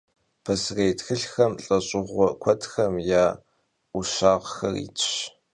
[0.43, 3.25] Paserêy txılhxem lh'eş'ığue kuedxem ya
[3.93, 5.05] 'uşağxer yitş.